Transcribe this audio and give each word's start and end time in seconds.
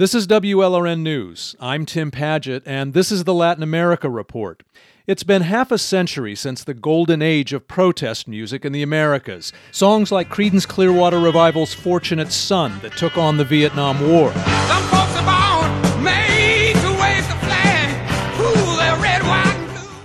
This 0.00 0.14
is 0.14 0.26
WLRN 0.26 1.00
News. 1.00 1.54
I'm 1.60 1.84
Tim 1.84 2.10
Padgett, 2.10 2.62
and 2.64 2.94
this 2.94 3.12
is 3.12 3.24
the 3.24 3.34
Latin 3.34 3.62
America 3.62 4.08
Report. 4.08 4.62
It's 5.06 5.24
been 5.24 5.42
half 5.42 5.70
a 5.70 5.76
century 5.76 6.34
since 6.34 6.64
the 6.64 6.72
golden 6.72 7.20
age 7.20 7.52
of 7.52 7.68
protest 7.68 8.26
music 8.26 8.64
in 8.64 8.72
the 8.72 8.82
Americas. 8.82 9.52
Songs 9.72 10.10
like 10.10 10.30
Creedence 10.30 10.66
Clearwater 10.66 11.20
Revival's 11.20 11.74
Fortunate 11.74 12.32
Son 12.32 12.80
that 12.80 12.96
took 12.96 13.18
on 13.18 13.36
the 13.36 13.44
Vietnam 13.44 14.00
War. 14.00 14.32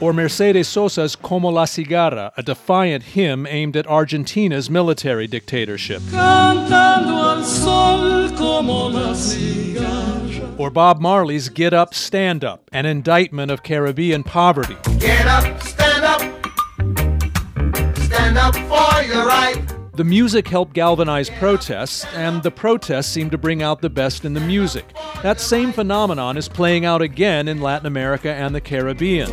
Or 0.02 0.12
Mercedes 0.12 0.68
Sosa's 0.68 1.16
Como 1.16 1.48
la 1.48 1.64
Cigarra, 1.64 2.34
a 2.36 2.44
defiant 2.44 3.02
hymn 3.02 3.48
aimed 3.48 3.78
at 3.78 3.88
Argentina's 3.88 4.70
military 4.70 5.26
dictatorship. 5.26 6.02
Or 10.58 10.70
Bob 10.72 11.00
Marley's 11.00 11.50
Get 11.50 11.74
Up, 11.74 11.94
Stand 11.94 12.44
Up, 12.44 12.70
an 12.72 12.86
indictment 12.86 13.52
of 13.52 13.62
Caribbean 13.62 14.24
poverty. 14.24 14.76
Get 15.00 15.28
up, 15.28 15.62
stand 15.62 16.04
up, 16.04 16.22
stand 17.98 18.38
up 18.38 18.56
for 18.56 19.04
your 19.04 19.28
right. 19.28 19.62
The 19.94 20.04
music 20.04 20.48
helped 20.48 20.74
galvanize 20.74 21.30
protests, 21.30 22.06
and 22.16 22.42
the 22.42 22.52
protests 22.52 23.08
seemed 23.08 23.32
to 23.32 23.38
bring 23.38 23.62
out 23.62 23.82
the 23.82 23.90
best 23.90 24.26
in 24.26 24.34
the 24.34 24.42
music. 24.42 24.86
That 25.22 25.40
same 25.40 25.72
phenomenon 25.72 26.38
is 26.38 26.50
playing 26.50 26.84
out 26.84 27.02
again 27.02 27.48
in 27.48 27.62
Latin 27.62 27.86
America 27.86 28.34
and 28.34 28.56
the 28.56 28.62
Caribbean. 28.62 29.30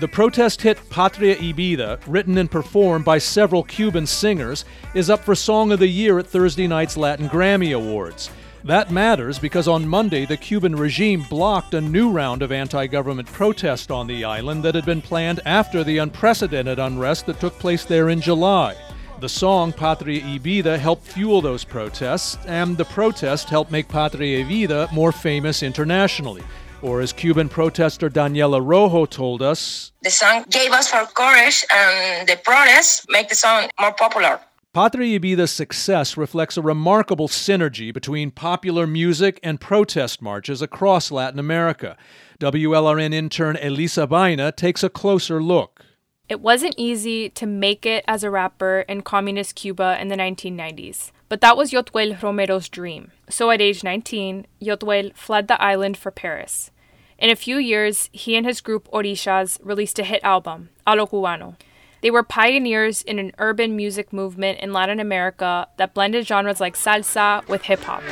The 0.00 0.08
protest 0.08 0.62
hit 0.62 0.78
Patria 0.88 1.36
y 1.38 1.52
Vida, 1.52 2.00
written 2.06 2.38
and 2.38 2.50
performed 2.50 3.04
by 3.04 3.18
several 3.18 3.62
Cuban 3.62 4.06
singers, 4.06 4.64
is 4.94 5.10
up 5.10 5.22
for 5.22 5.34
Song 5.34 5.72
of 5.72 5.78
the 5.78 5.88
Year 5.88 6.18
at 6.18 6.26
Thursday 6.26 6.66
night's 6.66 6.96
Latin 6.96 7.28
Grammy 7.28 7.76
Awards. 7.76 8.30
That 8.64 8.90
matters 8.90 9.38
because 9.38 9.68
on 9.68 9.86
Monday 9.86 10.24
the 10.24 10.38
Cuban 10.38 10.74
regime 10.74 11.26
blocked 11.28 11.74
a 11.74 11.82
new 11.82 12.10
round 12.10 12.40
of 12.40 12.50
anti 12.50 12.86
government 12.86 13.30
protest 13.30 13.90
on 13.90 14.06
the 14.06 14.24
island 14.24 14.62
that 14.62 14.74
had 14.74 14.86
been 14.86 15.02
planned 15.02 15.40
after 15.44 15.84
the 15.84 15.98
unprecedented 15.98 16.78
unrest 16.78 17.26
that 17.26 17.38
took 17.38 17.58
place 17.58 17.84
there 17.84 18.08
in 18.08 18.22
July. 18.22 18.74
The 19.20 19.28
song 19.28 19.70
Patria 19.70 20.24
y 20.24 20.38
Vida 20.38 20.78
helped 20.78 21.06
fuel 21.08 21.42
those 21.42 21.62
protests, 21.62 22.38
and 22.46 22.78
the 22.78 22.86
protest 22.86 23.50
helped 23.50 23.70
make 23.70 23.86
Patria 23.86 24.42
y 24.42 24.48
Vida 24.48 24.88
more 24.94 25.12
famous 25.12 25.62
internationally. 25.62 26.42
Or 26.82 27.02
as 27.02 27.12
Cuban 27.12 27.48
protester 27.48 28.08
Daniela 28.08 28.60
Rojo 28.64 29.04
told 29.04 29.42
us, 29.42 29.92
The 30.02 30.10
song 30.10 30.44
gave 30.48 30.70
us 30.72 30.88
for 30.88 31.04
courage, 31.14 31.64
and 31.74 32.26
the 32.26 32.36
protests 32.42 33.04
make 33.10 33.28
the 33.28 33.34
song 33.34 33.68
more 33.78 33.92
popular. 33.92 34.40
Patria 34.72 35.14
y 35.14 35.18
Vida's 35.18 35.50
success 35.50 36.16
reflects 36.16 36.56
a 36.56 36.62
remarkable 36.62 37.28
synergy 37.28 37.92
between 37.92 38.30
popular 38.30 38.86
music 38.86 39.40
and 39.42 39.60
protest 39.60 40.22
marches 40.22 40.62
across 40.62 41.10
Latin 41.10 41.40
America. 41.40 41.96
WLRN 42.38 43.12
intern 43.12 43.58
Elisa 43.60 44.06
Baena 44.06 44.52
takes 44.52 44.82
a 44.82 44.88
closer 44.88 45.42
look. 45.42 45.84
It 46.28 46.40
wasn't 46.40 46.76
easy 46.78 47.28
to 47.30 47.46
make 47.46 47.84
it 47.84 48.04
as 48.06 48.22
a 48.22 48.30
rapper 48.30 48.84
in 48.88 49.02
communist 49.02 49.56
Cuba 49.56 49.98
in 50.00 50.06
the 50.06 50.16
1990s, 50.16 51.10
but 51.30 51.40
that 51.40 51.56
was 51.56 51.70
Yotuel 51.70 52.20
Romero's 52.20 52.68
dream. 52.68 53.12
So 53.30 53.50
at 53.50 53.62
age 53.62 53.82
19, 53.84 54.46
Yotuel 54.60 55.16
fled 55.16 55.46
the 55.46 55.62
island 55.62 55.96
for 55.96 56.10
Paris. 56.10 56.72
In 57.18 57.30
a 57.30 57.36
few 57.36 57.56
years, 57.56 58.10
he 58.12 58.36
and 58.36 58.44
his 58.44 58.60
group 58.60 58.88
Orishas 58.92 59.58
released 59.62 60.00
a 60.00 60.04
hit 60.04 60.22
album, 60.24 60.70
A 60.86 60.96
lo 60.96 61.06
Cubano. 61.06 61.54
They 62.02 62.10
were 62.10 62.22
pioneers 62.22 63.02
in 63.02 63.18
an 63.18 63.32
urban 63.38 63.76
music 63.76 64.12
movement 64.12 64.60
in 64.60 64.72
Latin 64.72 65.00
America 65.00 65.68
that 65.76 65.92
blended 65.92 66.26
genres 66.26 66.60
like 66.60 66.74
salsa 66.74 67.46
with 67.46 67.62
hip 67.62 67.80
hop. 67.80 68.02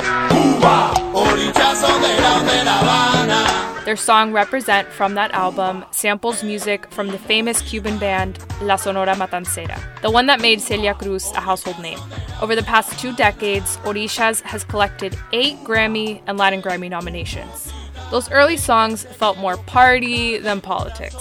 Their 3.87 3.97
song 3.97 4.33
Represent 4.33 4.89
from 4.89 5.15
that 5.15 5.31
album 5.31 5.87
samples 5.93 6.45
music 6.45 6.91
from 6.93 7.09
the 7.09 7.19
famous 7.19 7.63
Cuban 7.63 7.97
band 7.97 8.39
La 8.61 8.77
Sonora 8.77 9.15
Matancera, 9.15 9.81
the 10.03 10.11
one 10.11 10.27
that 10.27 10.43
made 10.43 10.61
Celia 10.61 10.93
Cruz 10.93 11.33
a 11.33 11.41
household 11.41 11.79
name. 11.79 11.99
Over 12.43 12.55
the 12.55 12.63
past 12.65 12.99
two 12.99 13.17
decades, 13.17 13.79
Orishas 13.79 14.43
has 14.43 14.65
collected 14.65 15.17
eight 15.33 15.57
Grammy 15.65 16.21
and 16.27 16.37
Latin 16.37 16.61
Grammy 16.61 16.91
nominations. 16.91 17.73
Those 18.11 18.31
early 18.31 18.59
songs 18.59 19.05
felt 19.05 19.39
more 19.39 19.57
party 19.57 20.37
than 20.37 20.61
politics. 20.61 21.17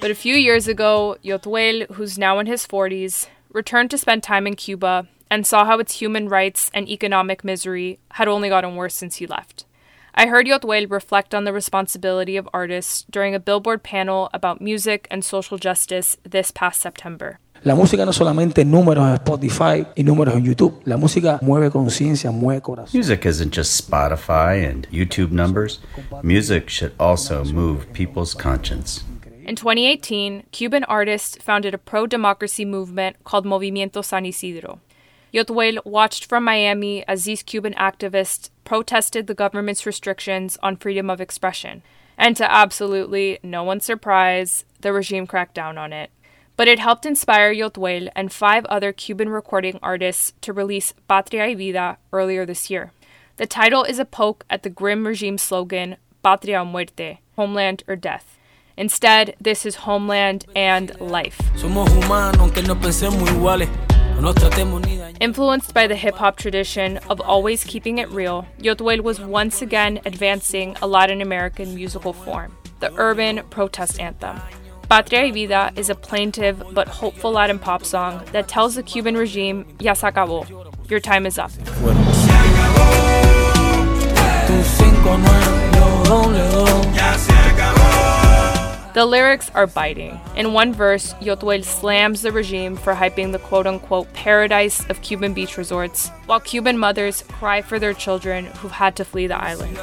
But 0.00 0.10
a 0.10 0.14
few 0.14 0.34
years 0.36 0.68
ago, 0.68 1.16
Yotuel, 1.24 1.90
who's 1.92 2.18
now 2.18 2.38
in 2.38 2.46
his 2.46 2.66
40s, 2.66 3.28
returned 3.52 3.90
to 3.90 3.98
spend 3.98 4.22
time 4.22 4.46
in 4.46 4.54
Cuba 4.54 5.08
and 5.30 5.46
saw 5.46 5.64
how 5.64 5.78
its 5.78 6.00
human 6.00 6.28
rights 6.28 6.70
and 6.74 6.88
economic 6.88 7.42
misery 7.44 7.98
had 8.12 8.28
only 8.28 8.48
gotten 8.48 8.76
worse 8.76 8.94
since 8.94 9.16
he 9.16 9.26
left. 9.26 9.64
I 10.14 10.26
heard 10.26 10.46
Yotuel 10.46 10.90
reflect 10.90 11.34
on 11.34 11.44
the 11.44 11.52
responsibility 11.52 12.36
of 12.36 12.48
artists 12.52 13.04
during 13.10 13.34
a 13.34 13.40
Billboard 13.40 13.82
panel 13.82 14.30
about 14.32 14.60
music 14.60 15.06
and 15.10 15.24
social 15.24 15.58
justice 15.58 16.16
this 16.24 16.50
past 16.50 16.80
September. 16.80 17.38
La 17.64 17.74
música 17.74 18.04
no 18.04 18.12
solamente 18.12 18.64
números 18.64 19.08
en 19.08 19.14
Spotify 19.16 19.86
y 19.96 20.04
números 20.04 20.34
en 20.34 20.44
YouTube. 20.44 20.80
La 20.84 20.96
música 20.96 21.38
mueve 21.42 21.70
conciencia, 21.70 22.30
mueve 22.30 22.60
corazón. 22.60 22.94
Music 22.94 23.26
isn't 23.26 23.52
just 23.52 23.80
Spotify 23.90 24.62
and 24.62 24.86
YouTube 24.90 25.32
numbers. 25.32 25.80
Music 26.22 26.68
should 26.68 26.92
also 26.98 27.44
move 27.44 27.86
people's 27.92 28.34
conscience. 28.34 29.02
In 29.46 29.54
2018, 29.54 30.42
Cuban 30.50 30.82
artists 30.84 31.36
founded 31.40 31.72
a 31.72 31.78
pro 31.78 32.08
democracy 32.08 32.64
movement 32.64 33.22
called 33.22 33.46
Movimiento 33.46 34.04
San 34.04 34.26
Isidro. 34.26 34.80
Yotuel 35.32 35.78
watched 35.84 36.24
from 36.26 36.42
Miami 36.42 37.06
as 37.06 37.24
these 37.24 37.44
Cuban 37.44 37.72
activists 37.74 38.50
protested 38.64 39.28
the 39.28 39.34
government's 39.34 39.86
restrictions 39.86 40.58
on 40.64 40.76
freedom 40.76 41.08
of 41.08 41.20
expression. 41.20 41.82
And 42.18 42.36
to 42.36 42.52
absolutely 42.52 43.38
no 43.44 43.62
one's 43.62 43.84
surprise, 43.84 44.64
the 44.80 44.92
regime 44.92 45.28
cracked 45.28 45.54
down 45.54 45.78
on 45.78 45.92
it. 45.92 46.10
But 46.56 46.66
it 46.66 46.80
helped 46.80 47.06
inspire 47.06 47.54
Yotuel 47.54 48.08
and 48.16 48.32
five 48.32 48.64
other 48.64 48.92
Cuban 48.92 49.28
recording 49.28 49.78
artists 49.80 50.32
to 50.40 50.52
release 50.52 50.92
Patria 51.06 51.46
y 51.46 51.54
Vida 51.54 51.98
earlier 52.12 52.46
this 52.46 52.68
year. 52.68 52.90
The 53.36 53.46
title 53.46 53.84
is 53.84 54.00
a 54.00 54.04
poke 54.04 54.44
at 54.50 54.64
the 54.64 54.70
grim 54.70 55.06
regime 55.06 55.38
slogan 55.38 55.98
Patria 56.24 56.62
o 56.62 56.64
Muerte, 56.64 57.20
Homeland 57.36 57.84
or 57.86 57.94
Death. 57.94 58.36
Instead, 58.76 59.34
this 59.40 59.64
is 59.64 59.74
homeland 59.76 60.44
and 60.54 60.98
life. 61.00 61.40
Influenced 65.20 65.74
by 65.74 65.86
the 65.86 65.96
hip 65.96 66.14
hop 66.16 66.36
tradition 66.36 66.98
of 67.08 67.20
always 67.20 67.64
keeping 67.64 67.98
it 67.98 68.08
real, 68.10 68.46
Yotuel 68.58 69.00
was 69.00 69.20
once 69.20 69.62
again 69.62 70.00
advancing 70.04 70.76
a 70.82 70.86
Latin 70.86 71.22
American 71.22 71.74
musical 71.74 72.12
form, 72.12 72.54
the 72.80 72.92
urban 72.96 73.42
protest 73.48 73.98
anthem. 73.98 74.40
Patria 74.88 75.22
y 75.22 75.30
Vida 75.32 75.72
is 75.74 75.90
a 75.90 75.94
plaintive 75.94 76.62
but 76.72 76.86
hopeful 76.86 77.32
Latin 77.32 77.58
pop 77.58 77.84
song 77.84 78.22
that 78.32 78.46
tells 78.46 78.74
the 78.74 78.82
Cuban 78.82 79.16
regime, 79.16 79.66
Ya 79.80 79.94
se 79.94 80.06
acabó, 80.08 80.46
your 80.88 81.00
time 81.00 81.26
is 81.26 81.38
up. 81.38 81.50
The 88.96 89.04
lyrics 89.04 89.50
are 89.50 89.66
biting. 89.66 90.18
In 90.36 90.54
one 90.54 90.72
verse, 90.72 91.12
Yotuel 91.20 91.62
slams 91.62 92.22
the 92.22 92.32
regime 92.32 92.76
for 92.76 92.94
hyping 92.94 93.30
the 93.30 93.38
quote 93.38 93.66
unquote 93.66 94.10
paradise 94.14 94.88
of 94.88 95.02
Cuban 95.02 95.34
beach 95.34 95.58
resorts, 95.58 96.08
while 96.24 96.40
Cuban 96.40 96.78
mothers 96.78 97.22
cry 97.24 97.60
for 97.60 97.78
their 97.78 97.92
children 97.92 98.46
who've 98.46 98.72
had 98.72 98.96
to 98.96 99.04
flee 99.04 99.26
the 99.26 99.36
island. 99.36 99.76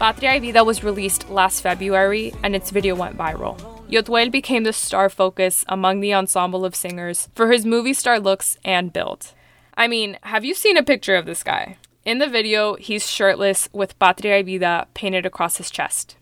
Patria 0.00 0.30
y 0.30 0.40
Vida 0.40 0.64
was 0.64 0.82
released 0.82 1.30
last 1.30 1.60
February 1.60 2.34
and 2.42 2.56
its 2.56 2.72
video 2.72 2.96
went 2.96 3.16
viral. 3.16 3.56
Yotuel 3.88 4.32
became 4.32 4.64
the 4.64 4.72
star 4.72 5.08
focus 5.08 5.64
among 5.68 6.00
the 6.00 6.12
ensemble 6.12 6.64
of 6.64 6.74
singers 6.74 7.28
for 7.36 7.52
his 7.52 7.64
movie 7.64 7.94
star 7.94 8.18
looks 8.18 8.58
and 8.64 8.92
build. 8.92 9.32
I 9.76 9.86
mean, 9.86 10.18
have 10.24 10.44
you 10.44 10.54
seen 10.54 10.76
a 10.76 10.82
picture 10.82 11.14
of 11.14 11.24
this 11.24 11.44
guy? 11.44 11.76
In 12.06 12.18
the 12.18 12.28
video, 12.28 12.76
he's 12.76 13.10
shirtless 13.10 13.68
with 13.72 13.98
Patria 13.98 14.36
y 14.36 14.42
Vida 14.42 14.86
painted 14.94 15.26
across 15.26 15.56
his 15.56 15.72
chest. 15.72 16.14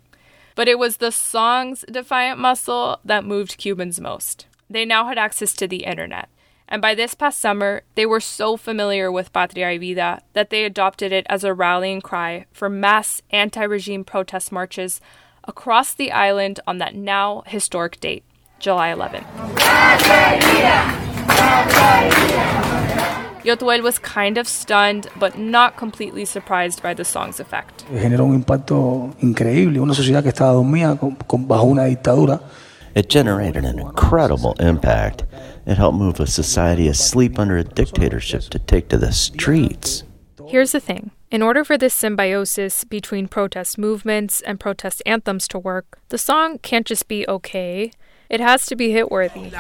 But 0.55 0.67
it 0.67 0.79
was 0.79 0.97
the 0.97 1.13
song's 1.13 1.85
defiant 1.93 2.41
muscle 2.41 3.01
that 3.05 3.27
moved 3.27 3.59
Cubans 3.59 4.01
most. 4.01 4.47
They 4.71 4.87
now 4.87 5.07
had 5.07 5.19
access 5.19 5.53
to 5.57 5.69
the 5.69 5.85
internet. 5.85 6.31
And 6.67 6.81
by 6.81 6.95
this 6.95 7.15
past 7.15 7.39
summer, 7.39 7.83
they 7.97 8.07
were 8.07 8.21
so 8.21 8.57
familiar 8.57 9.13
with 9.13 9.35
Patria 9.35 9.67
y 9.67 9.77
Vida 9.77 10.23
that 10.33 10.49
they 10.49 10.65
adopted 10.65 11.13
it 11.13 11.27
as 11.29 11.45
a 11.45 11.53
rallying 11.53 12.01
cry 12.01 12.47
for 12.51 12.71
mass 12.71 13.21
anti 13.31 13.63
regime 13.63 14.05
protest 14.05 14.51
marches 14.51 15.03
across 15.47 15.93
the 15.93 16.13
island 16.13 16.61
on 16.67 16.79
that 16.79 16.95
now 16.95 17.43
historic 17.47 18.01
date, 18.01 18.25
July 18.59 18.89
11th. 18.89 19.27
Yotuel 23.45 23.83
was 23.83 23.99
kind 23.99 24.39
of 24.39 24.49
stunned, 24.49 25.07
but 25.17 25.39
not 25.39 25.77
completely 25.77 26.25
surprised 26.25 26.83
by 26.83 26.95
the 26.95 27.05
song's 27.05 27.39
effect. 27.39 27.85
Generó 27.93 28.25
un 28.25 28.35
impacto 28.35 29.15
increíble, 29.21 29.81
una 29.81 29.93
sociedad 29.93 30.23
que 30.23 30.31
estaba 30.31 30.53
dormida 30.53 30.99
con, 30.99 31.17
con, 31.17 31.47
bajo 31.47 31.65
una 31.67 31.85
dictadura. 31.85 32.41
It 32.95 33.11
generated 33.11 33.65
an 33.67 33.79
incredible 33.79 34.55
impact. 34.61 35.25
It 35.67 35.77
helped 35.77 35.99
move 35.99 36.21
a 36.21 36.27
society 36.27 36.89
asleep 36.89 37.39
under 37.39 37.59
a 37.59 37.65
dictatorship 37.65 38.45
to 38.51 38.59
take 38.59 38.89
to 38.89 38.97
the 38.97 39.13
streets. 39.13 40.05
Here's 40.47 40.73
the 40.73 40.81
thing 40.81 41.11
in 41.31 41.43
order 41.43 41.65
for 41.65 41.77
this 41.77 41.93
symbiosis 41.93 42.85
between 42.85 43.29
protest 43.29 43.77
movements 43.77 44.41
and 44.43 44.61
protest 44.61 45.03
anthems 45.05 45.49
to 45.49 45.59
work, 45.59 45.99
the 46.09 46.17
song 46.17 46.59
can't 46.59 46.87
just 46.87 47.09
be 47.09 47.27
okay. 47.29 47.91
It 48.29 48.41
has 48.41 48.67
to 48.67 48.77
be 48.77 48.91
hit 48.91 49.11
worthy. 49.11 49.51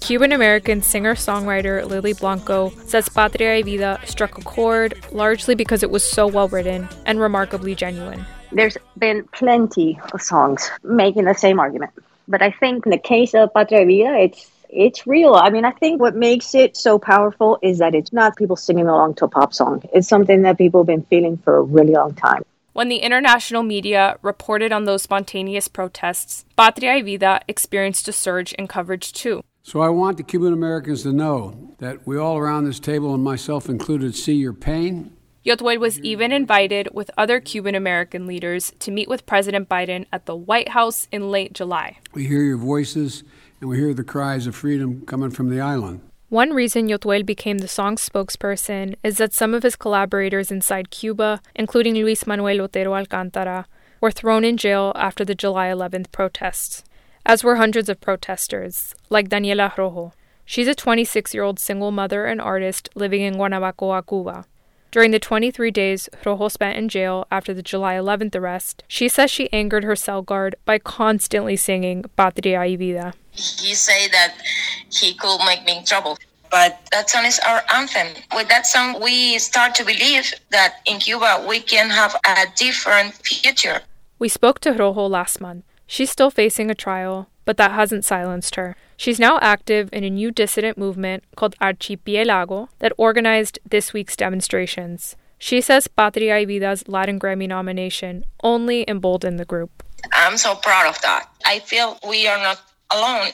Cuban 0.00 0.32
American 0.32 0.82
singer 0.82 1.14
songwriter 1.14 1.84
Lily 1.86 2.12
Blanco 2.12 2.70
says 2.86 3.08
Patria 3.08 3.56
y 3.56 3.62
Vida 3.62 4.00
struck 4.04 4.38
a 4.38 4.42
chord 4.42 4.94
largely 5.12 5.54
because 5.54 5.82
it 5.82 5.90
was 5.90 6.08
so 6.08 6.26
well 6.26 6.48
written 6.48 6.88
and 7.06 7.20
remarkably 7.20 7.74
genuine. 7.74 8.24
There's 8.52 8.76
been 8.98 9.24
plenty 9.32 9.98
of 10.12 10.22
songs 10.22 10.70
making 10.82 11.24
the 11.24 11.34
same 11.34 11.60
argument. 11.60 11.92
But 12.28 12.42
I 12.42 12.50
think 12.52 12.86
in 12.86 12.90
the 12.90 12.98
case 12.98 13.34
of 13.34 13.52
Patria 13.52 13.80
y 13.80 13.86
Vida, 13.86 14.18
it's 14.18 14.50
it's 14.72 15.06
real. 15.06 15.34
I 15.34 15.50
mean, 15.50 15.64
I 15.64 15.72
think 15.72 16.00
what 16.00 16.14
makes 16.14 16.54
it 16.54 16.76
so 16.76 16.98
powerful 16.98 17.58
is 17.60 17.78
that 17.78 17.94
it's 17.94 18.12
not 18.12 18.36
people 18.36 18.54
singing 18.56 18.86
along 18.86 19.14
to 19.14 19.24
a 19.24 19.28
pop 19.28 19.52
song. 19.52 19.82
It's 19.92 20.08
something 20.08 20.42
that 20.42 20.58
people 20.58 20.82
have 20.82 20.86
been 20.86 21.02
feeling 21.02 21.38
for 21.38 21.56
a 21.56 21.62
really 21.62 21.94
long 21.94 22.14
time. 22.14 22.44
When 22.72 22.88
the 22.88 22.98
international 22.98 23.64
media 23.64 24.16
reported 24.22 24.70
on 24.70 24.84
those 24.84 25.02
spontaneous 25.02 25.66
protests, 25.66 26.44
Patria 26.56 26.92
y 26.92 27.02
Vida 27.02 27.40
experienced 27.48 28.06
a 28.06 28.12
surge 28.12 28.52
in 28.52 28.68
coverage 28.68 29.12
too. 29.12 29.42
So 29.64 29.80
I 29.80 29.88
want 29.88 30.16
the 30.16 30.22
Cuban 30.22 30.52
Americans 30.52 31.02
to 31.02 31.12
know 31.12 31.74
that 31.78 32.06
we 32.06 32.16
all 32.16 32.38
around 32.38 32.64
this 32.64 32.78
table, 32.78 33.12
and 33.12 33.24
myself 33.24 33.68
included, 33.68 34.14
see 34.14 34.34
your 34.34 34.52
pain. 34.52 35.16
Yotuel 35.44 35.78
was 35.78 35.98
even 36.00 36.30
invited 36.32 36.88
with 36.92 37.10
other 37.18 37.40
Cuban 37.40 37.74
American 37.74 38.26
leaders 38.26 38.72
to 38.78 38.90
meet 38.90 39.08
with 39.08 39.26
President 39.26 39.68
Biden 39.68 40.06
at 40.12 40.26
the 40.26 40.36
White 40.36 40.68
House 40.68 41.08
in 41.10 41.30
late 41.30 41.52
July. 41.52 41.98
We 42.12 42.26
hear 42.26 42.42
your 42.42 42.58
voices 42.58 43.24
and 43.60 43.68
we 43.68 43.78
hear 43.78 43.94
the 43.94 44.04
cries 44.04 44.46
of 44.46 44.54
freedom 44.54 45.04
coming 45.06 45.30
from 45.30 45.48
the 45.48 45.60
island. 45.60 46.02
One 46.30 46.54
reason 46.54 46.86
Yotuel 46.86 47.26
became 47.26 47.58
the 47.58 47.66
song's 47.66 48.08
spokesperson 48.08 48.94
is 49.02 49.18
that 49.18 49.34
some 49.34 49.52
of 49.52 49.64
his 49.64 49.74
collaborators 49.74 50.52
inside 50.52 50.90
Cuba, 50.90 51.40
including 51.56 51.94
Luis 51.94 52.24
Manuel 52.24 52.60
Otero 52.60 52.94
Alcantara, 52.94 53.66
were 54.00 54.12
thrown 54.12 54.44
in 54.44 54.56
jail 54.56 54.92
after 54.94 55.24
the 55.24 55.34
July 55.34 55.66
11th 55.66 56.12
protests, 56.12 56.84
as 57.26 57.42
were 57.42 57.56
hundreds 57.56 57.88
of 57.88 58.00
protesters, 58.00 58.94
like 59.08 59.28
Daniela 59.28 59.76
Rojo. 59.76 60.12
She's 60.44 60.68
a 60.68 60.74
26 60.76 61.34
year 61.34 61.42
old 61.42 61.58
single 61.58 61.90
mother 61.90 62.26
and 62.26 62.40
artist 62.40 62.88
living 62.94 63.22
in 63.22 63.34
Guanabacoa, 63.34 64.06
Cuba. 64.06 64.46
During 64.90 65.12
the 65.12 65.20
23 65.20 65.70
days 65.70 66.08
Rojo 66.24 66.48
spent 66.48 66.76
in 66.76 66.88
jail 66.88 67.26
after 67.30 67.54
the 67.54 67.62
July 67.62 67.94
11th 67.94 68.34
arrest, 68.34 68.82
she 68.88 69.08
says 69.08 69.30
she 69.30 69.52
angered 69.52 69.84
her 69.84 69.94
cell 69.94 70.20
guard 70.20 70.56
by 70.64 70.78
constantly 70.78 71.56
singing 71.56 72.04
Patria 72.16 72.58
y 72.58 72.74
Vida. 72.74 73.14
He 73.30 73.74
said 73.74 74.10
that 74.10 74.34
he 74.90 75.14
could 75.14 75.38
make 75.46 75.64
me 75.64 75.78
in 75.78 75.84
trouble. 75.84 76.18
But 76.50 76.80
that 76.90 77.08
song 77.08 77.24
is 77.24 77.38
our 77.46 77.62
anthem. 77.72 78.08
With 78.34 78.48
that 78.48 78.66
song, 78.66 79.00
we 79.00 79.38
start 79.38 79.76
to 79.76 79.84
believe 79.84 80.34
that 80.50 80.80
in 80.84 80.98
Cuba 80.98 81.46
we 81.48 81.60
can 81.60 81.88
have 81.90 82.16
a 82.26 82.46
different 82.56 83.14
future. 83.14 83.82
We 84.18 84.28
spoke 84.28 84.58
to 84.60 84.72
Rojo 84.72 85.06
last 85.06 85.40
month. 85.40 85.64
She's 85.86 86.10
still 86.10 86.30
facing 86.30 86.68
a 86.68 86.74
trial, 86.74 87.28
but 87.50 87.56
that 87.56 87.72
hasn't 87.72 88.04
silenced 88.04 88.54
her. 88.54 88.76
She's 88.96 89.18
now 89.18 89.36
active 89.42 89.88
in 89.92 90.04
a 90.04 90.08
new 90.08 90.30
dissident 90.30 90.78
movement 90.78 91.24
called 91.34 91.58
Archipielago 91.58 92.68
that 92.78 92.92
organized 92.96 93.58
this 93.68 93.92
week's 93.92 94.14
demonstrations. 94.14 95.16
She 95.36 95.60
says 95.60 95.88
Patria 95.88 96.34
y 96.34 96.44
Vida's 96.44 96.86
Latin 96.86 97.18
Grammy 97.18 97.48
nomination 97.48 98.24
only 98.44 98.84
emboldened 98.86 99.40
the 99.40 99.44
group. 99.44 99.82
I'm 100.12 100.36
so 100.36 100.54
proud 100.54 100.86
of 100.86 101.02
that. 101.02 101.28
I 101.44 101.58
feel 101.58 101.98
we 102.08 102.28
are 102.28 102.38
not 102.38 102.60
alone. 102.92 103.32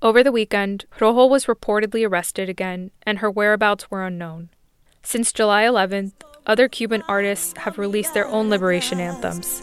Over 0.00 0.24
the 0.24 0.32
weekend, 0.32 0.86
Rojo 0.98 1.26
was 1.26 1.44
reportedly 1.44 2.08
arrested 2.08 2.48
again, 2.48 2.92
and 3.02 3.18
her 3.18 3.30
whereabouts 3.30 3.90
were 3.90 4.06
unknown. 4.06 4.48
Since 5.02 5.34
July 5.34 5.64
11th, 5.64 6.14
other 6.46 6.66
Cuban 6.66 7.02
artists 7.08 7.52
have 7.58 7.76
released 7.76 8.14
their 8.14 8.26
own 8.26 8.48
liberation 8.48 9.00
anthems. 9.00 9.60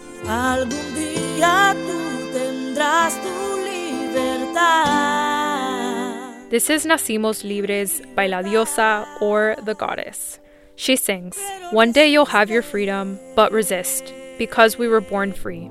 This 6.49 6.69
is 6.69 6.85
Nacimos 6.85 7.43
Libres 7.43 8.01
by 8.15 8.27
La 8.27 8.41
Diosa 8.41 9.05
or 9.21 9.57
The 9.65 9.75
Goddess. 9.75 10.39
She 10.77 10.95
sings, 10.95 11.37
One 11.71 11.91
day 11.91 12.07
you'll 12.07 12.25
have 12.27 12.49
your 12.49 12.61
freedom, 12.61 13.19
but 13.35 13.51
resist, 13.51 14.13
because 14.37 14.77
we 14.77 14.87
were 14.87 15.01
born 15.01 15.33
free. 15.33 15.69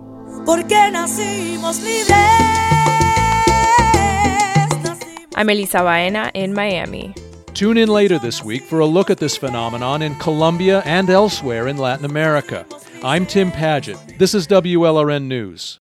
I'm 5.34 5.48
Elisa 5.48 5.78
Baena 5.78 6.30
in 6.34 6.52
Miami. 6.52 7.14
Tune 7.54 7.78
in 7.78 7.88
later 7.88 8.18
this 8.18 8.44
week 8.44 8.62
for 8.64 8.80
a 8.80 8.86
look 8.86 9.08
at 9.08 9.16
this 9.16 9.34
phenomenon 9.34 10.02
in 10.02 10.14
Colombia 10.16 10.82
and 10.84 11.08
elsewhere 11.08 11.68
in 11.68 11.78
Latin 11.78 12.04
America. 12.04 12.66
I'm 13.02 13.24
Tim 13.24 13.50
Padgett. 13.50 14.18
This 14.18 14.34
is 14.34 14.46
WLRN 14.46 15.24
News. 15.24 15.80